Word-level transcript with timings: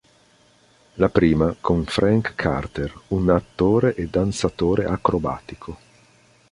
La 0.95 1.09
prima 1.09 1.55
con 1.61 1.83
Frank 1.85 2.33
Carter, 2.33 2.91
un 3.09 3.29
attore 3.29 3.93
e 3.93 4.07
danzatore 4.07 4.85
acrobatico. 4.85 5.77